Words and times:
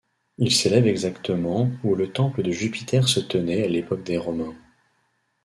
Il 0.39 0.51
s'élève 0.51 0.87
exactement 0.87 1.69
où 1.83 1.93
le 1.93 2.11
temple 2.11 2.41
de 2.41 2.49
Jupiter 2.51 3.07
se 3.07 3.19
tenait 3.19 3.65
à 3.65 3.67
l'époque 3.67 4.01
des 4.01 4.17
Romains. 4.17 4.55